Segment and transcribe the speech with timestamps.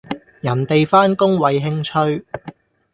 [0.39, 2.25] 人地返工為興趣